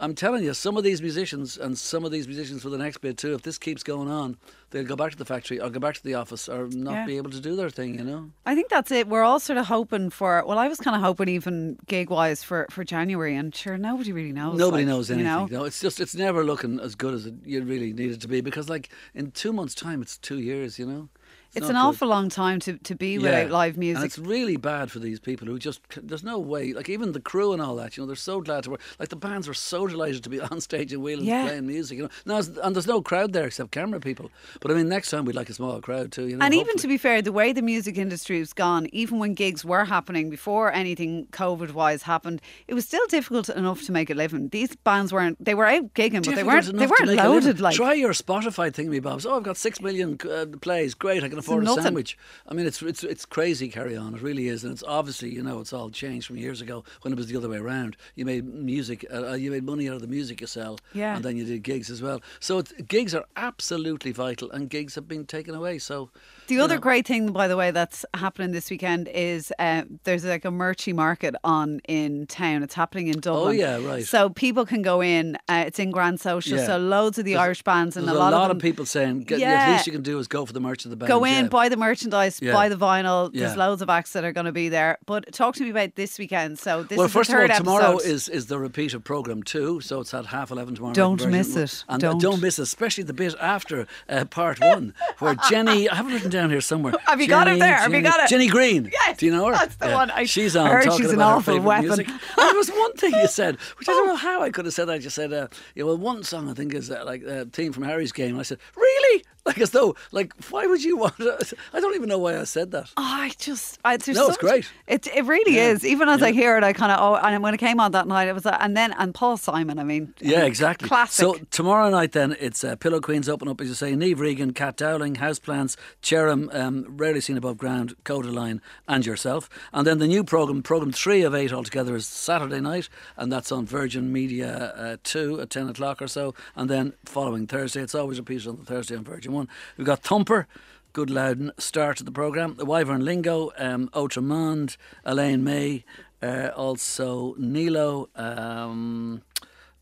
I'm 0.00 0.14
telling 0.14 0.44
you, 0.44 0.54
some 0.54 0.76
of 0.76 0.84
these 0.84 1.02
musicians 1.02 1.58
and 1.58 1.76
some 1.76 2.04
of 2.04 2.12
these 2.12 2.28
musicians 2.28 2.62
for 2.62 2.70
the 2.70 2.78
next 2.78 2.98
bit 2.98 3.18
too, 3.18 3.34
if 3.34 3.42
this 3.42 3.58
keeps 3.58 3.82
going 3.82 4.08
on, 4.08 4.36
they'll 4.70 4.84
go 4.84 4.94
back 4.94 5.10
to 5.10 5.18
the 5.18 5.24
factory 5.24 5.60
or 5.60 5.70
go 5.70 5.80
back 5.80 5.96
to 5.96 6.04
the 6.04 6.14
office 6.14 6.48
or 6.48 6.68
not 6.68 6.92
Yeah. 6.92 7.06
be 7.06 7.16
able 7.16 7.32
to 7.32 7.40
do 7.40 7.56
their 7.56 7.68
thing, 7.68 7.98
you 7.98 8.04
know? 8.04 8.30
I 8.46 8.54
think 8.54 8.68
that's 8.68 8.92
it. 8.92 9.08
We're 9.08 9.24
all 9.24 9.40
sort 9.40 9.58
of 9.58 9.66
hoping 9.66 10.10
for. 10.10 10.44
Well, 10.46 10.56
I 10.56 10.68
was 10.68 10.78
kind 10.78 10.94
of 10.94 11.02
hoping 11.02 11.28
even 11.28 11.78
gig 11.88 12.10
wise 12.10 12.44
for 12.44 12.68
for 12.70 12.84
January, 12.84 13.34
and 13.34 13.52
sure, 13.52 13.76
nobody 13.76 14.12
really 14.12 14.30
knows. 14.32 14.56
Nobody 14.56 14.84
like, 14.84 14.88
knows 14.94 15.08
you 15.08 15.16
anything. 15.16 15.32
know? 15.32 15.46
No, 15.46 15.64
it's 15.64 15.80
just 15.80 15.98
it's 15.98 16.14
never 16.14 16.44
looking 16.44 16.78
as 16.78 16.94
good 16.94 17.14
as 17.14 17.26
it 17.26 17.34
you 17.44 17.60
really 17.64 17.92
need 17.92 18.12
it 18.12 18.20
to 18.20 18.28
be 18.28 18.40
because 18.40 18.68
like 18.68 18.90
in 19.14 19.32
two 19.32 19.52
months' 19.52 19.74
time, 19.74 20.00
it's 20.00 20.16
two 20.16 20.38
years, 20.38 20.78
you 20.78 20.86
know. 20.86 21.08
It's 21.54 21.66
an 21.68 21.74
good. 21.74 21.78
awful 21.80 22.08
long 22.08 22.28
time 22.28 22.60
to, 22.60 22.76
to 22.78 22.94
be 22.94 23.18
without 23.18 23.50
live 23.50 23.72
And 23.74 23.78
music. 23.80 24.04
it's 24.04 24.18
really 24.18 24.56
bad 24.56 24.90
for 24.90 24.98
these 24.98 25.18
people 25.18 25.46
who 25.48 25.58
just, 25.58 25.80
there's 26.00 26.22
no 26.22 26.38
way, 26.38 26.72
like 26.74 26.88
even 26.88 27.12
the 27.12 27.20
crew 27.20 27.52
and 27.52 27.62
all 27.62 27.74
that, 27.76 27.96
you 27.96 28.02
know, 28.02 28.06
they're 28.06 28.16
so 28.16 28.40
glad 28.40 28.64
to 28.64 28.70
work. 28.70 28.80
Like 29.00 29.08
the 29.08 29.16
bands 29.16 29.48
were 29.48 29.54
so 29.54 29.86
delighted 29.86 30.22
to 30.24 30.30
be 30.30 30.40
on 30.50 30.60
stage 30.60 30.92
in 30.92 31.00
Whelan 31.02 31.24
Yeah. 31.24 31.46
playing 31.46 31.66
music, 31.66 31.96
you 31.96 32.04
know. 32.04 32.10
Now, 32.26 32.42
and 32.62 32.76
there's 32.76 32.86
no 32.86 33.00
crowd 33.00 33.32
there 33.32 33.46
except 33.46 33.70
camera 33.72 33.98
people. 33.98 34.30
But 34.60 34.70
I 34.70 34.74
mean, 34.74 34.88
next 34.88 35.10
time 35.10 35.24
we'd 35.24 35.36
like 35.36 35.48
a 35.48 35.54
small 35.54 35.80
crowd 35.80 36.12
too, 36.12 36.28
you 36.28 36.36
know. 36.36 36.44
And 36.44 36.54
even 36.54 36.76
to 36.76 36.86
be 36.86 36.98
fair, 36.98 37.22
the 37.22 37.32
way 37.32 37.52
the 37.52 37.62
music 37.62 37.96
industry 37.96 38.38
has 38.38 38.52
gone, 38.52 38.86
even 38.92 39.18
when 39.18 39.32
gigs 39.34 39.64
were 39.64 39.84
happening 39.86 40.28
before 40.30 40.72
anything 40.72 41.26
COVID 41.32 41.72
wise 41.72 42.02
happened, 42.02 42.42
it 42.68 42.74
was 42.74 42.84
still 42.84 43.06
difficult 43.08 43.48
enough 43.48 43.82
to 43.86 43.92
make 43.92 44.10
a 44.10 44.14
living. 44.14 44.48
These 44.50 44.76
bands 44.76 45.12
weren't, 45.12 45.42
they 45.42 45.54
were 45.54 45.66
out 45.66 45.94
gigging, 45.94 46.24
but 46.26 46.34
they 46.34 46.44
weren't, 46.44 46.66
they 46.76 46.86
weren't 46.86 47.06
loaded 47.16 47.58
like. 47.58 47.74
Try 47.74 47.94
your 47.94 48.12
Spotify 48.12 48.72
thing, 48.72 48.90
me 48.90 49.00
Bobs. 49.00 49.24
Oh, 49.24 49.36
I've 49.36 49.42
got 49.42 49.56
six 49.56 49.80
million 49.80 50.18
uh, 50.30 50.46
plays. 50.60 50.94
Great, 50.94 51.24
I 51.24 51.28
can 51.28 51.37
afford 51.38 51.64
a 51.64 51.72
sandwich. 51.74 52.16
I 52.48 52.54
mean, 52.54 52.66
it's 52.66 52.82
it's 52.82 53.02
it's 53.04 53.24
crazy. 53.24 53.68
Carry 53.68 53.96
on, 53.96 54.14
it 54.14 54.22
really 54.22 54.48
is, 54.48 54.64
and 54.64 54.72
it's 54.72 54.82
obviously 54.86 55.34
you 55.34 55.42
know 55.42 55.60
it's 55.60 55.72
all 55.72 55.90
changed 55.90 56.26
from 56.26 56.36
years 56.36 56.60
ago 56.60 56.84
when 57.02 57.12
it 57.12 57.16
was 57.16 57.26
the 57.28 57.36
other 57.36 57.48
way 57.48 57.58
around. 57.58 57.96
You 58.14 58.24
made 58.24 58.44
music, 58.46 59.04
uh, 59.12 59.30
uh, 59.30 59.34
you 59.34 59.50
made 59.50 59.64
money 59.64 59.88
out 59.88 59.94
of 59.94 60.00
the 60.02 60.08
music 60.08 60.40
you 60.40 60.46
sell, 60.46 60.78
Yeah. 60.92 61.16
and 61.16 61.24
then 61.24 61.36
you 61.36 61.44
did 61.44 61.62
gigs 61.62 61.90
as 61.90 62.02
well. 62.02 62.20
So 62.40 62.58
it's, 62.58 62.72
gigs 62.72 63.14
are 63.14 63.24
absolutely 63.36 64.12
vital, 64.12 64.50
and 64.50 64.68
gigs 64.70 64.94
have 64.94 65.08
been 65.08 65.24
taken 65.26 65.54
away. 65.54 65.78
So 65.78 66.10
The 66.46 66.60
other 66.60 66.74
know. 66.76 66.80
great 66.80 67.06
thing, 67.06 67.32
by 67.32 67.48
the 67.48 67.56
way, 67.56 67.70
that's 67.70 68.04
happening 68.14 68.52
this 68.52 68.70
weekend 68.70 69.08
is 69.08 69.52
uh, 69.58 69.82
there's 70.04 70.24
like 70.24 70.44
a 70.44 70.50
merchy 70.50 70.94
market 70.94 71.34
on 71.44 71.80
in 71.88 72.26
town. 72.26 72.62
It's 72.62 72.74
happening 72.74 73.08
in 73.08 73.20
Dublin. 73.20 73.48
Oh, 73.48 73.50
yeah, 73.50 73.78
right. 73.84 74.04
So 74.04 74.30
people 74.30 74.64
can 74.66 74.82
go 74.82 75.00
in. 75.02 75.36
Uh, 75.48 75.64
it's 75.66 75.78
in 75.78 75.90
Grand 75.90 76.20
Social. 76.20 76.58
Yeah. 76.58 76.66
So 76.66 76.78
loads 76.78 77.18
of 77.18 77.24
the 77.24 77.36
Irish 77.36 77.62
bands 77.62 77.96
and 77.96 78.06
There's 78.06 78.16
a 78.16 78.20
lot, 78.20 78.32
of, 78.32 78.48
them 78.48 78.58
people 78.58 78.86
saying 78.86 79.20
get, 79.24 79.40
the 79.40 79.72
least 79.72 79.86
you 79.86 79.92
can 79.92 80.02
do 80.02 80.18
is 80.18 80.28
go 80.28 80.44
for 80.46 80.52
the 80.52 80.60
merch 80.60 80.84
of 80.84 80.90
the 80.90 80.96
band. 80.96 81.08
go 81.08 81.24
in, 81.28 81.44
yeah. 81.44 81.48
buy 81.48 81.68
the 81.68 81.76
merchandise, 81.76 82.40
Yeah. 82.42 82.52
buy 82.52 82.68
the 82.68 82.76
vinyl. 82.76 83.32
There's 83.32 83.56
loads 83.56 83.82
of 83.82 83.88
acts 83.90 84.12
that 84.12 84.24
are 84.24 84.32
going 84.32 84.46
to 84.46 84.52
be 84.52 84.68
there. 84.68 84.98
But 85.06 85.32
talk 85.32 85.54
to 85.56 85.62
me 85.62 85.70
about 85.70 85.94
this 85.94 86.18
weekend. 86.18 86.58
So 86.58 86.82
this 86.82 86.96
well, 86.98 87.06
is 87.06 87.12
first 87.12 87.30
the 87.30 87.36
third 87.36 87.50
of 87.50 87.56
all, 87.68 87.78
tomorrow 87.78 87.94
episode. 87.96 88.08
is, 88.10 88.28
is 88.28 88.46
the 88.46 88.58
repeat 88.58 88.94
of 88.94 89.04
program 89.04 89.42
two, 89.42 89.80
so 89.80 90.00
it's 90.00 90.12
at 90.14 90.26
half 90.26 90.50
eleven 90.50 90.74
tomorrow. 90.74 90.94
Don't 90.94 91.26
miss 91.28 91.54
it. 91.56 91.84
and 91.88 92.02
uh, 92.02 92.10
Don't. 92.12 92.20
don't 92.22 92.40
miss 92.42 92.58
it, 92.58 92.62
especially 92.62 93.04
the 93.04 93.12
bit 93.12 93.34
after 93.40 93.86
uh, 94.08 94.24
part 94.24 94.60
one, 94.60 94.94
where 95.18 95.34
Jenny. 95.50 95.88
I 95.88 95.94
have 95.94 96.08
it 96.08 96.14
written 96.14 96.30
down 96.30 96.50
here 96.50 96.60
somewhere. 96.60 96.94
Have 97.06 97.20
you 97.20 97.28
got 97.28 97.46
it 97.46 97.50
Jenny- 97.52 97.60
there? 97.60 97.74
Have 97.76 97.90
you 97.92 97.96
Jenny- 97.98 98.02
got 98.08 98.20
it? 98.24 98.28
Jenny 98.28 98.48
Green. 98.48 98.90
Yes, 99.06 99.18
Do 99.18 99.26
you 99.26 99.32
know 99.32 99.46
her? 99.46 99.52
that's 99.52 99.76
the 99.76 99.90
one. 99.90 100.10
I 100.10 100.24
she's 100.24 100.56
on 100.56 100.68
heard 100.70 100.92
she's 100.94 101.10
an 101.12 101.20
awful 101.20 101.60
weapon. 101.60 101.86
music. 101.86 102.06
There 102.36 102.54
was 102.54 102.68
one 102.70 102.92
thing 102.94 103.12
you 103.14 103.26
said, 103.28 103.56
which 103.78 103.88
I 103.88 103.92
don't 103.92 104.06
know 104.08 104.16
how 104.16 104.42
I 104.42 104.50
could 104.50 104.64
have 104.64 104.74
said 104.74 104.86
that. 104.86 105.02
You 105.02 105.10
said, 105.10 105.32
uh, 105.32 105.48
yeah, 105.74 105.84
well, 105.84 105.96
one 105.96 106.22
song 106.24 106.48
I 106.50 106.54
think 106.54 106.74
is 106.74 106.90
uh, 106.90 107.02
like 107.06 107.22
a 107.22 107.46
theme 107.46 107.72
from 107.72 107.84
Harry's 107.84 108.12
game. 108.12 108.30
And 108.30 108.40
I 108.40 108.42
said, 108.42 108.58
really? 108.76 109.24
Like 109.48 109.60
as 109.60 109.70
though, 109.70 109.96
like, 110.12 110.30
why 110.50 110.66
would 110.66 110.84
you 110.84 110.96
want? 110.98 111.16
To, 111.16 111.56
I 111.72 111.80
don't 111.80 111.94
even 111.94 112.08
know 112.08 112.18
why 112.18 112.38
I 112.38 112.44
said 112.44 112.70
that. 112.72 112.90
Oh, 112.98 113.02
I 113.02 113.30
just, 113.38 113.78
I, 113.84 113.92
No, 113.92 113.96
it's 113.96 114.14
so- 114.14 114.34
great. 114.38 114.70
It 114.86 115.06
it 115.18 115.24
really 115.24 115.56
Yeah. 115.56 115.70
is. 115.70 115.84
Even 115.84 116.08
as 116.08 116.22
I 116.22 116.32
hear 116.32 116.56
it, 116.58 116.64
I 116.64 116.72
kind 116.74 116.92
of 116.92 116.98
oh, 117.00 117.14
and 117.16 117.42
when 117.42 117.54
it 117.54 117.58
came 117.58 117.80
on 117.80 117.92
that 117.92 118.06
night, 118.06 118.28
it 118.28 118.34
was 118.34 118.44
like, 118.44 118.58
and 118.60 118.76
then 118.76 118.92
and 118.98 119.14
Paul 119.14 119.36
Simon. 119.38 119.78
I 119.78 119.84
mean, 119.84 120.12
Yeah, 120.20 120.40
um, 120.42 120.46
exactly. 120.46 120.86
Classic. 120.88 121.22
So 121.24 121.38
tomorrow 121.50 121.88
night, 121.90 122.12
then 122.12 122.36
it's 122.38 122.62
uh, 122.62 122.76
Pillow 122.76 123.00
Queens 123.00 123.28
open 123.28 123.48
up, 123.48 123.60
as 123.62 123.68
you 123.68 123.74
say. 123.74 123.92
Niamh 123.94 124.18
Regan, 124.18 124.52
Cat 124.52 124.76
Dowling, 124.76 125.14
Houseplants, 125.16 125.76
Cherym, 126.02 126.54
um, 126.54 126.84
rarely 126.88 127.20
seen 127.20 127.36
above 127.38 127.56
ground, 127.58 127.94
Coda 128.04 128.30
Line, 128.30 128.60
and 128.86 129.06
yourself. 129.06 129.48
And 129.72 129.86
then 129.86 129.98
the 129.98 130.06
new 130.06 130.24
program, 130.24 130.62
program 130.62 130.92
three 130.92 131.22
of 131.22 131.34
eight 131.34 131.52
altogether, 131.52 131.96
is 131.96 132.06
Saturday 132.06 132.60
night, 132.60 132.88
and 133.16 133.32
that's 133.32 133.50
on 133.50 133.64
Virgin 133.66 134.12
Media 134.12 134.74
uh, 134.76 134.96
two 135.02 135.40
at 135.40 135.50
ten 135.50 135.68
o'clock 135.68 136.02
or 136.02 136.08
so. 136.08 136.34
And 136.56 136.68
then 136.68 136.92
following 137.04 137.46
Thursday, 137.46 137.80
it's 137.80 137.94
always 137.94 138.18
repeated 138.18 138.48
on 138.48 138.56
the 138.56 138.64
Thursday 138.64 138.96
on 138.96 139.04
Virgin 139.04 139.32
one. 139.38 139.48
We've 139.76 139.86
got 139.86 140.02
Thumper. 140.02 140.46
Good 140.92 141.10
loud 141.10 141.40
n- 141.40 141.52
start 141.58 141.96
to 141.98 142.04
the 142.04 142.10
programme. 142.10 142.54
The 142.56 142.64
Wyvern 142.64 143.04
Lingo, 143.04 143.52
um, 143.58 143.88
Outramond, 143.94 144.76
Elaine 145.04 145.44
Mai, 145.44 145.84
uh, 146.22 146.48
also 146.56 147.34
Nilo, 147.38 148.08
um, 148.16 149.22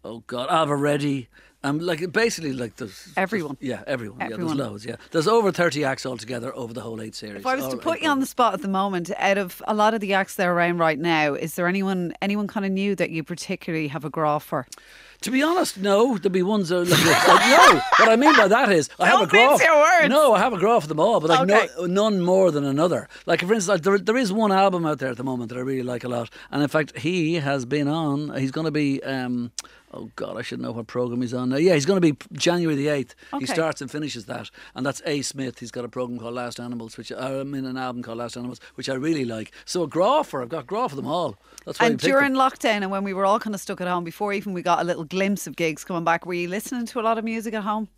oh 0.04 0.22
God, 0.26 0.48
Ailbhe 0.48 0.78
Reddy. 0.80 1.28
Um, 1.64 1.78
like 1.80 2.12
basically, 2.12 2.52
like 2.52 2.76
there's 2.76 3.12
Everyone. 3.16 3.56
yeah, 3.60 3.82
everyone. 3.88 4.20
Yeah, 4.20 4.26
Everyone. 4.34 4.56
there's 4.56 4.68
loads. 4.68 4.86
Yeah, 4.86 4.96
there's 5.10 5.26
over 5.26 5.50
thirty 5.50 5.84
acts 5.84 6.06
altogether 6.06 6.54
over 6.54 6.72
the 6.72 6.80
whole 6.82 7.00
eight 7.00 7.14
series. 7.14 7.40
If 7.40 7.46
I 7.46 7.56
was 7.56 7.66
to 7.68 7.76
put 7.76 8.00
you 8.02 8.08
on 8.08 8.20
the 8.20 8.26
spot 8.26 8.54
at 8.54 8.62
the 8.62 8.68
moment, 8.68 9.10
out 9.16 9.38
of 9.38 9.60
a 9.66 9.74
lot 9.74 9.92
of 9.94 10.00
the 10.00 10.12
acts 10.14 10.36
that 10.36 10.46
are 10.46 10.52
around 10.52 10.78
right 10.78 10.98
now, 10.98 11.34
is 11.34 11.54
there 11.56 11.66
anyone 11.66 12.12
anyone 12.22 12.46
kind 12.46 12.64
of 12.66 12.70
new 12.72 12.94
that 12.96 13.10
you 13.10 13.24
particularly 13.24 13.88
have 13.88 14.04
a 14.04 14.10
graph 14.10 14.44
for? 14.44 14.66
To 15.22 15.30
be 15.30 15.42
honest, 15.42 15.78
no. 15.78 16.16
There'll 16.18 16.32
be 16.32 16.42
ones 16.42 16.68
that 16.68 16.76
are 16.76 16.84
like, 16.84 16.94
no. 17.74 17.80
What 17.98 18.08
I 18.08 18.16
mean 18.16 18.36
by 18.36 18.48
that 18.48 18.70
is, 18.70 18.88
I 19.00 19.06
have 19.06 19.16
a 19.22 19.26
Don't 19.26 19.30
graph. 19.58 19.62
your 19.62 19.76
words. 19.76 20.08
No, 20.08 20.34
I 20.34 20.38
have 20.38 20.52
a 20.52 20.58
graph 20.58 20.82
of 20.84 20.88
them 20.88 21.00
all, 21.00 21.20
but 21.20 21.30
like 21.30 21.40
Okay. 21.40 21.68
no, 21.78 21.86
none 21.86 22.20
more 22.20 22.50
than 22.50 22.64
another. 22.64 23.08
Like 23.26 23.40
for 23.40 23.52
instance, 23.54 23.68
like, 23.68 23.82
there, 23.82 23.98
there 23.98 24.16
is 24.16 24.32
one 24.32 24.52
album 24.52 24.86
out 24.86 24.98
there 24.98 25.10
at 25.10 25.16
the 25.16 25.24
moment 25.24 25.48
that 25.48 25.58
I 25.58 25.62
really 25.62 25.82
like 25.82 26.04
a 26.04 26.08
lot, 26.08 26.30
and 26.50 26.62
in 26.62 26.68
fact, 26.68 26.98
he 26.98 27.34
has 27.34 27.64
been 27.64 27.88
on. 27.88 28.36
He's 28.38 28.50
going 28.50 28.66
to 28.66 28.70
be. 28.70 29.02
Um, 29.02 29.50
Oh 29.96 30.10
God, 30.16 30.36
I 30.36 30.42
should 30.42 30.60
know 30.60 30.72
what 30.72 30.86
program 30.86 31.22
he's 31.22 31.32
on 31.32 31.48
now. 31.48 31.56
Yeah, 31.56 31.72
he's 31.74 31.86
going 31.86 32.00
to 32.00 32.12
be 32.12 32.16
January 32.34 32.76
the 32.76 32.88
eighth. 32.88 33.14
He 33.38 33.46
starts 33.46 33.80
and 33.80 33.90
finishes 33.90 34.26
that, 34.26 34.50
and 34.74 34.84
that's 34.84 35.00
A. 35.06 35.22
Smith. 35.22 35.58
He's 35.58 35.70
got 35.70 35.84
a 35.84 35.88
program 35.88 36.18
called 36.18 36.34
Last 36.34 36.60
Animals, 36.60 36.98
which 36.98 37.10
I'm 37.12 37.54
in 37.54 37.64
an 37.64 37.76
album 37.78 38.02
called 38.02 38.18
Last 38.18 38.36
Animals, 38.36 38.60
which 38.74 38.88
I 38.90 38.94
really 38.94 39.24
like. 39.24 39.52
So 39.64 39.82
a 39.82 39.88
grapher, 39.88 40.42
I've 40.42 40.50
got 40.50 40.70
of 40.70 40.96
them 40.96 41.06
all. 41.06 41.36
That's 41.64 41.80
why 41.80 41.86
And 41.86 41.98
during 41.98 42.34
them. 42.34 42.42
lockdown 42.42 42.82
and 42.82 42.90
when 42.90 43.02
we 43.04 43.14
were 43.14 43.24
all 43.24 43.40
kind 43.40 43.54
of 43.54 43.60
stuck 43.60 43.80
at 43.80 43.88
home, 43.88 44.04
before 44.04 44.32
even 44.34 44.52
we 44.52 44.62
got 44.62 44.80
a 44.80 44.84
little 44.84 45.04
glimpse 45.04 45.46
of 45.46 45.56
gigs 45.56 45.82
coming 45.84 46.04
back, 46.04 46.26
were 46.26 46.34
you 46.34 46.48
listening 46.48 46.86
to 46.86 47.00
a 47.00 47.02
lot 47.02 47.16
of 47.18 47.24
music 47.24 47.54
at 47.54 47.62
home? 47.62 47.88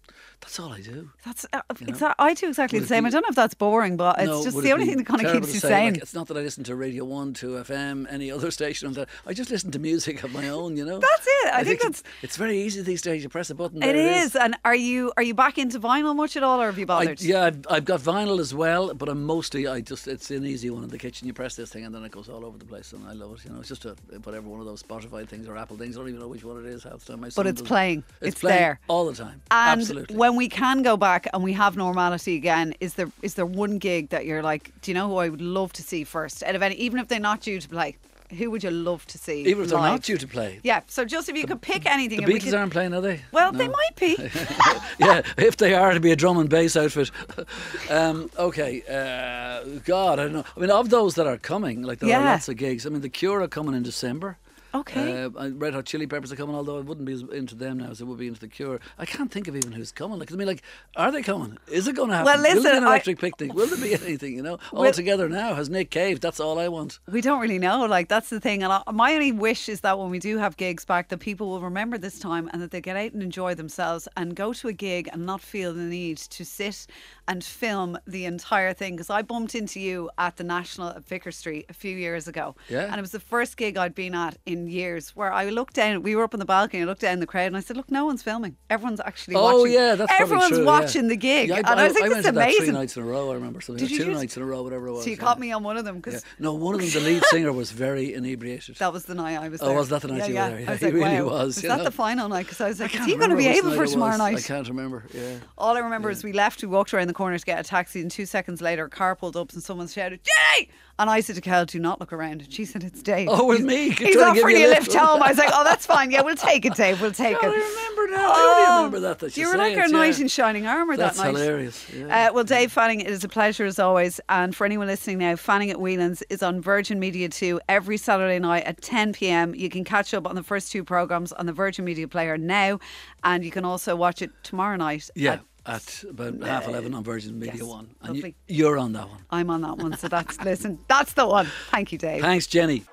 That's 0.40 0.58
all 0.60 0.72
I 0.72 0.80
do. 0.80 1.10
That's 1.24 1.44
uh, 1.52 1.60
You 1.80 1.88
know? 1.88 1.92
exa- 1.94 2.14
I 2.18 2.32
do 2.32 2.46
exactly 2.48 2.78
Would 2.78 2.84
the 2.84 2.88
same. 2.88 3.04
I 3.06 3.10
don't 3.10 3.22
know 3.22 3.28
if 3.28 3.34
that's 3.34 3.54
boring, 3.54 3.96
but 3.96 4.18
it's 4.20 4.28
No, 4.28 4.44
just 4.44 4.56
the 4.56 4.68
it 4.68 4.72
only 4.72 4.86
thing 4.86 4.96
that 4.98 5.06
kind 5.06 5.24
of 5.26 5.32
keeps 5.32 5.52
you 5.52 5.58
say? 5.60 5.68
sane. 5.68 5.92
Like, 5.94 6.02
it's 6.02 6.14
not 6.14 6.28
that 6.28 6.36
I 6.36 6.40
listen 6.40 6.62
to 6.64 6.76
Radio 6.76 7.04
1, 7.04 7.34
2 7.34 7.48
FM, 7.64 8.06
any 8.10 8.30
other 8.30 8.50
station. 8.58 8.86
on 8.88 8.94
that. 8.94 9.08
I 9.26 9.32
just 9.32 9.50
listen 9.50 9.70
to 9.72 9.78
music 9.80 10.22
of 10.22 10.32
my 10.32 10.48
own, 10.48 10.76
you 10.76 10.84
know? 10.84 10.98
That's 11.00 11.26
it. 11.26 11.52
I 11.54 11.64
think 11.64 11.82
it's, 11.88 12.02
it's 12.22 12.36
very 12.36 12.60
easy 12.60 12.82
these 12.82 13.02
days. 13.02 13.22
You 13.22 13.28
press 13.28 13.50
a 13.50 13.54
button. 13.54 13.82
It 13.82 13.92
there 13.92 14.22
is. 14.24 14.36
And 14.36 14.56
are 14.64 14.74
you 14.74 15.12
are 15.16 15.22
you 15.22 15.34
back 15.34 15.58
into 15.58 15.80
vinyl 15.80 16.14
much 16.14 16.36
at 16.36 16.42
all, 16.42 16.60
or 16.60 16.66
have 16.66 16.78
you 16.78 16.84
I, 16.84 16.86
bothered? 16.86 17.20
yeah, 17.20 17.44
I've, 17.44 17.66
I've 17.70 17.84
got 17.84 18.00
vinyl 18.00 18.38
as 18.40 18.54
well, 18.54 18.94
but 18.94 19.08
I'm 19.08 19.24
mostly, 19.24 19.66
I 19.66 19.80
just, 19.80 20.06
it's 20.08 20.30
an 20.30 20.44
easy 20.44 20.70
one 20.70 20.82
in 20.84 20.90
the 20.90 20.98
kitchen. 20.98 21.26
You 21.26 21.32
press 21.32 21.56
this 21.56 21.70
thing 21.70 21.84
and 21.84 21.94
then 21.94 22.04
it 22.04 22.12
goes 22.12 22.28
all 22.28 22.44
over 22.44 22.58
the 22.58 22.64
place, 22.64 22.92
and 22.92 23.06
I 23.06 23.12
love 23.12 23.32
it. 23.34 23.44
You 23.44 23.52
know, 23.52 23.60
it's 23.60 23.68
just 23.68 23.84
a, 23.84 23.96
whatever 24.22 24.48
one 24.48 24.60
of 24.60 24.66
those 24.66 24.82
Spotify 24.82 25.26
things 25.28 25.48
or 25.48 25.56
Apple 25.56 25.76
things. 25.76 25.96
I 25.96 26.00
don't 26.00 26.08
even 26.08 26.20
know 26.20 26.28
which 26.28 26.44
one 26.44 26.64
it 26.64 26.66
is 26.66 26.84
half 26.84 27.04
the 27.04 27.16
time. 27.16 27.28
But 27.34 27.46
it's 27.46 27.62
playing. 27.62 28.04
It's, 28.20 28.28
It's 28.34 28.40
playing 28.40 28.58
there. 28.58 28.80
all 28.88 29.06
the 29.06 29.14
time. 29.14 29.40
And 29.50 29.80
Absolutely. 29.80 30.16
when 30.16 30.36
we 30.36 30.48
can 30.48 30.82
go 30.82 30.96
back 30.96 31.26
and 31.32 31.42
we 31.42 31.52
have 31.54 31.76
normality 31.76 32.36
again, 32.36 32.74
is 32.80 32.94
there 32.94 33.10
is 33.22 33.34
there 33.34 33.46
one 33.46 33.78
gig 33.78 34.10
that 34.10 34.26
you're 34.26 34.42
like, 34.42 34.72
do 34.82 34.90
you 34.90 34.94
know 34.94 35.08
who 35.08 35.16
I 35.16 35.28
would 35.28 35.40
love 35.40 35.72
to 35.74 35.82
see 35.82 36.04
first? 36.04 36.42
Out 36.42 36.54
of 36.54 36.62
any, 36.62 36.74
even 36.76 36.98
if 37.00 37.08
they're 37.08 37.20
not 37.20 37.40
due 37.40 37.60
to 37.60 37.68
play, 37.68 37.96
who 38.36 38.50
would 38.50 38.62
you 38.62 38.70
love 38.70 39.06
to 39.06 39.18
see? 39.18 39.40
even 39.46 39.64
if 39.64 39.70
they're 39.70 39.78
live? 39.78 39.92
not 39.92 40.02
due 40.02 40.16
to 40.18 40.26
play. 40.26 40.60
Yeah. 40.62 40.80
So 40.86 41.04
just 41.04 41.28
if 41.28 41.36
you 41.36 41.46
could 41.46 41.60
pick 41.62 41.86
anything, 41.86 42.20
The 42.20 42.26
Beatles 42.32 42.44
could- 42.44 42.54
aren't 42.54 42.72
playing, 42.72 42.92
are 42.94 43.00
they? 43.00 43.22
Well, 43.32 43.52
No. 43.52 43.58
they 43.58 43.68
might 43.68 43.96
be. 43.96 44.16
yeah, 44.98 45.22
if 45.36 45.56
they 45.56 45.74
are 45.74 45.92
to 45.94 46.00
be 46.00 46.12
a 46.12 46.16
drum 46.16 46.38
and 46.38 46.48
bass 46.50 46.76
outfit. 46.76 47.10
um, 47.90 48.30
okay, 48.38 48.82
uh, 48.88 49.78
God, 49.84 50.18
I 50.18 50.24
don't 50.24 50.32
know. 50.32 50.44
I 50.56 50.60
mean, 50.60 50.70
of 50.70 50.90
those 50.90 51.14
that 51.14 51.26
are 51.26 51.38
coming, 51.38 51.82
like 51.82 52.00
there 52.00 52.10
Yeah. 52.10 52.20
are 52.20 52.24
lots 52.24 52.48
of 52.48 52.56
gigs. 52.56 52.86
I 52.86 52.90
mean, 52.90 53.00
the 53.00 53.08
Cure 53.08 53.40
are 53.42 53.48
coming 53.48 53.74
in 53.74 53.82
December. 53.82 54.36
Okay. 54.74 55.24
Uh, 55.24 55.50
Red 55.50 55.74
Hot 55.74 55.84
Chili 55.86 56.06
Peppers 56.06 56.30
are 56.32 56.36
coming, 56.36 56.54
although 56.54 56.78
I 56.78 56.80
wouldn't 56.80 57.06
be 57.06 57.12
as 57.14 57.22
into 57.22 57.54
them 57.54 57.78
now 57.78 57.90
as 57.90 58.00
it 58.00 58.04
would 58.04 58.18
be 58.18 58.28
into 58.28 58.40
the 58.40 58.48
Cure. 58.48 58.80
I 58.98 59.06
can't 59.06 59.30
think 59.30 59.48
of 59.48 59.56
even 59.56 59.72
who's 59.72 59.92
coming. 59.92 60.18
Like, 60.18 60.30
I 60.32 60.36
mean, 60.36 60.46
like, 60.46 60.62
are 60.96 61.10
they 61.10 61.22
coming? 61.22 61.56
Is 61.70 61.88
it 61.88 61.94
going 61.96 62.10
to 62.10 62.16
happen? 62.16 62.26
Well, 62.26 62.36
Will 62.36 62.42
there 62.42 62.54
be 62.54 62.60
listen, 62.60 62.76
an 62.78 62.84
I- 62.84 62.86
electric 62.88 63.18
picnic? 63.18 63.54
Will 63.54 63.66
there 63.66 63.78
be 63.78 63.94
anything? 64.06 64.34
You 64.36 64.42
know, 64.42 64.58
all 64.72 64.90
together 64.92 65.28
now 65.28 65.54
has 65.54 65.70
Nick 65.70 65.90
Cave. 65.90 66.20
That's 66.20 66.40
all 66.40 66.58
I 66.58 66.68
want. 66.68 66.98
We 67.10 67.20
don't 67.20 67.40
really 67.40 67.58
know. 67.58 67.86
Like 67.86 68.08
that's 68.08 68.28
the 68.30 68.40
thing. 68.40 68.62
And 68.62 68.72
I, 68.72 68.82
my 68.92 69.14
only 69.14 69.32
wish 69.32 69.68
is 69.68 69.80
that 69.80 69.98
when 69.98 70.10
we 70.10 70.18
do 70.18 70.38
have 70.38 70.56
gigs 70.56 70.84
back, 70.84 71.08
that 71.08 71.18
people 71.18 71.48
will 71.48 71.60
remember 71.60 71.96
this 71.98 72.18
time 72.18 72.50
and 72.52 72.60
that 72.60 72.70
they 72.70 72.80
get 72.80 72.96
out 72.96 73.12
and 73.12 73.22
enjoy 73.22 73.54
themselves 73.54 74.06
and 74.16 74.34
go 74.36 74.52
to 74.52 74.68
a 74.68 74.72
gig 74.72 75.08
and 75.12 75.24
not 75.24 75.40
feel 75.40 75.72
the 75.72 75.80
need 75.82 76.18
to 76.18 76.44
sit 76.44 76.86
and 77.26 77.42
film 77.44 77.98
the 78.06 78.24
entire 78.24 78.72
thing. 78.72 78.96
Because 78.96 79.10
I 79.10 79.22
bumped 79.22 79.54
into 79.54 79.80
you 79.80 80.10
at 80.18 80.36
the 80.36 80.44
National 80.44 80.88
at 80.88 81.04
Vicar 81.06 81.30
Street 81.32 81.66
a 81.68 81.72
few 81.74 81.96
years 81.96 82.28
ago, 82.28 82.54
Yeah. 82.68 82.84
and 82.84 82.96
it 82.96 83.00
was 83.00 83.12
the 83.12 83.20
first 83.20 83.56
gig 83.56 83.76
I'd 83.76 83.94
been 83.94 84.14
at 84.14 84.36
in 84.46 84.57
years. 84.66 85.10
Where 85.10 85.32
I 85.32 85.48
looked 85.50 85.74
down, 85.74 86.02
we 86.02 86.16
were 86.16 86.24
up 86.24 86.34
on 86.34 86.40
the 86.40 86.46
balcony, 86.46 86.82
I 86.82 86.86
looked 86.86 87.02
down 87.02 87.20
the 87.20 87.26
crowd, 87.26 87.46
and 87.46 87.56
I 87.56 87.60
said, 87.60 87.76
"Look, 87.76 87.90
no 87.90 88.06
one's 88.06 88.22
filming. 88.22 88.56
Everyone's 88.68 89.00
actually 89.00 89.36
Oh 89.36 89.58
watching. 89.60 89.74
yeah, 89.74 89.94
that's 89.94 90.12
everyone's 90.18 90.48
true, 90.48 90.58
yeah. 90.58 90.64
watching 90.64 91.08
the 91.08 91.16
gig." 91.16 91.48
Yeah, 91.48 91.56
I, 91.56 91.58
and 91.58 91.68
I, 91.68 91.84
was 91.88 91.94
like, 91.94 92.04
I 92.04 92.08
"This 92.08 92.14
went 92.14 92.24
that 92.24 92.34
amazing." 92.34 92.64
three 92.64 92.72
nights 92.74 92.96
in 92.96 93.02
a 93.02 93.06
row. 93.06 93.30
I 93.30 93.34
remember 93.34 93.60
something. 93.60 93.86
Did 93.86 93.90
you 93.92 94.04
two 94.04 94.10
nights 94.12 94.36
in 94.36 94.42
a 94.42 94.46
row, 94.46 94.62
whatever 94.62 94.88
it 94.88 94.92
was. 94.92 95.04
so 95.04 95.10
you 95.10 95.16
yeah. 95.16 95.22
caught 95.22 95.38
me 95.38 95.52
on 95.52 95.62
one 95.62 95.76
of 95.76 95.84
them 95.84 95.96
because 95.96 96.14
Yeah. 96.14 96.20
No, 96.40 96.54
one 96.54 96.74
of 96.74 96.80
them, 96.80 96.90
the 96.90 97.00
lead 97.00 97.24
singer, 97.30 97.52
was 97.52 97.70
very 97.70 98.14
inebriated. 98.14 98.76
That 98.76 98.92
was 98.92 99.04
the 99.04 99.14
night 99.14 99.36
I 99.38 99.48
was 99.48 99.62
Oh, 99.62 99.74
was 99.74 99.88
that 99.90 100.02
the 100.02 100.08
night 100.08 100.28
you 100.28 100.34
were 100.34 100.40
there? 100.48 100.60
Yeah, 100.60 100.68
I 100.68 100.72
was 100.72 100.80
he 100.80 100.86
like, 100.86 100.94
really 100.94 101.22
wow. 101.22 101.24
was, 101.28 101.46
Was 101.56 101.62
you 101.62 101.68
that 101.68 101.78
know. 101.78 101.84
the 101.84 101.90
final 101.90 102.28
night? 102.28 102.46
Because 102.46 102.60
I 102.60 102.68
was 102.68 102.80
like, 102.80 102.94
is 102.94 103.04
he 103.04 103.16
going 103.16 103.30
to 103.30 103.36
be 103.36 103.46
able 103.46 103.72
for 103.72 103.86
tomorrow 103.86 104.16
night? 104.16 104.36
I 104.38 104.40
can't 104.40 104.68
remember. 104.68 105.04
Yeah. 105.12 105.36
All 105.56 105.76
I 105.76 105.80
remember 105.80 106.10
is 106.10 106.24
we 106.24 106.32
left, 106.32 106.62
we 106.62 106.68
walked 106.68 106.94
around 106.94 107.06
the 107.08 107.14
corner 107.14 107.38
to 107.38 107.44
get 107.44 107.60
a 107.60 107.62
taxi, 107.62 108.00
and 108.00 108.10
two 108.10 108.26
seconds 108.26 108.60
later, 108.60 108.84
a 108.84 108.90
car 108.90 109.14
pulled 109.16 109.36
up 109.36 109.52
and 109.52 109.62
someone 109.62 109.88
shouted, 109.88 110.20
Jenny! 110.24 110.70
And 110.98 111.08
I 111.08 111.20
said 111.20 111.36
to 111.36 111.40
Kel, 111.40 111.64
do 111.64 111.78
not 111.78 112.00
look 112.00 112.12
around. 112.12 112.42
And 112.42 112.52
she 112.52 112.64
said, 112.64 112.82
it's 112.82 113.02
Dave. 113.02 113.28
Oh, 113.30 113.46
with 113.46 113.58
He's- 113.58 113.68
me, 113.68 113.90
He's 113.90 114.16
trying 114.16 114.28
off 114.28 114.28
to 114.30 114.34
give 114.34 114.42
offering 114.44 114.56
you 114.56 114.66
a 114.66 114.70
lift 114.70 114.92
home. 114.92 115.22
I 115.22 115.28
was 115.28 115.38
like, 115.38 115.50
oh, 115.52 115.62
that's 115.64 115.86
fine. 115.86 116.10
Yeah, 116.10 116.22
we'll 116.22 116.34
take 116.36 116.64
it, 116.66 116.74
Dave. 116.74 117.00
We'll 117.00 117.12
take 117.12 117.36
it. 117.36 117.44
I 117.44 117.46
remember 117.46 118.16
now. 118.16 118.30
I 118.32 118.66
only 118.70 118.76
remember 118.76 119.00
that. 119.08 119.18
that 119.20 119.36
You 119.36 119.44
you 119.44 119.50
were 119.52 119.56
like 119.58 119.76
our 119.76 119.84
yeah. 119.86 119.92
knight 119.92 120.18
in 120.18 120.28
shining 120.28 120.66
armour 120.66 120.96
that 120.96 121.16
night. 121.16 121.32
That's 121.32 121.38
hilarious. 121.38 121.90
Yeah. 121.94 122.28
Uh, 122.30 122.32
well, 122.32 122.44
Dave 122.44 122.72
Fanning, 122.72 123.00
it 123.00 123.06
is 123.08 123.22
a 123.22 123.28
pleasure 123.28 123.64
as 123.64 123.78
always. 123.78 124.20
And 124.28 124.56
for 124.56 124.64
anyone 124.64 124.86
listening 124.88 125.18
now, 125.18 125.36
Fanning 125.36 125.70
at 125.70 125.80
Whelan's 125.80 126.22
is 126.30 126.42
on 126.42 126.60
Virgin 126.60 126.98
Media 126.98 127.28
2 127.28 127.60
every 127.68 127.96
Saturday 127.96 128.38
night 128.40 128.64
at 128.64 128.82
10 128.82 129.12
pm. 129.12 129.54
You 129.54 129.68
can 129.70 129.84
catch 129.84 130.12
up 130.14 130.26
on 130.26 130.34
the 130.34 130.42
first 130.42 130.72
two 130.72 130.82
programmes 130.82 131.32
on 131.32 131.46
the 131.46 131.52
Virgin 131.52 131.84
Media 131.84 132.08
Player 132.08 132.36
now. 132.36 132.80
And 133.22 133.44
you 133.44 133.50
can 133.52 133.64
also 133.64 133.94
watch 133.94 134.20
it 134.22 134.30
tomorrow 134.42 134.76
night. 134.76 135.08
yeah. 135.14 135.38
At- 135.68 136.04
At 136.04 136.04
about 136.10 136.42
half 136.42 136.66
uh, 136.66 136.70
eleven 136.70 136.94
on 136.94 137.04
Virgin 137.04 137.38
Media 137.38 137.54
yes, 137.56 137.62
One, 137.64 137.90
and 138.02 138.16
you, 138.16 138.22
lovely. 138.22 138.36
you're 138.48 138.78
on 138.78 138.92
that 138.94 139.08
one. 139.08 139.18
I'm 139.30 139.50
on 139.50 139.60
that 139.62 139.76
one. 139.78 139.96
So 139.96 140.08
that's, 140.08 140.40
listen, 140.44 140.78
that's 140.88 141.12
the 141.12 141.26
one. 141.26 141.46
Thank 141.70 141.92
you, 141.92 141.98
Dave. 141.98 142.22
Thanks, 142.22 142.46
Jenny. 142.46 142.84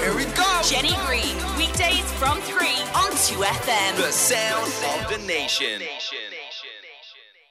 Here 0.00 0.14
we 0.14 0.24
go. 0.26 0.60
Jenny 0.64 0.94
Green, 1.06 1.36
weekdays 1.56 2.10
from 2.14 2.38
3 2.40 2.56
on 2.94 3.10
2FM. 3.12 3.96
The 3.96 4.10
sound 4.12 4.72
of 5.04 5.10
the 5.10 5.26
nation. 5.26 5.82